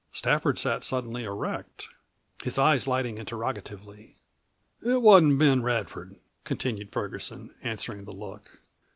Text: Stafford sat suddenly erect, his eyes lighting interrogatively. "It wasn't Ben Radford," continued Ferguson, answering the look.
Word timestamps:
Stafford 0.11 0.57
sat 0.57 0.83
suddenly 0.83 1.25
erect, 1.25 1.87
his 2.41 2.57
eyes 2.57 2.87
lighting 2.87 3.19
interrogatively. 3.19 4.15
"It 4.83 4.99
wasn't 4.99 5.37
Ben 5.37 5.61
Radford," 5.61 6.15
continued 6.43 6.91
Ferguson, 6.91 7.53
answering 7.61 8.05
the 8.05 8.11
look. 8.11 8.61